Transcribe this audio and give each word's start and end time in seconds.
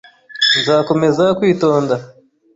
Nzakomeza 0.59 1.23
kwitonda. 1.37 1.95